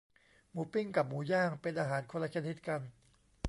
[0.51, 2.81] หมูปิ้ง กับหมูย่าง เป็นอาหารคนละชนิดกัน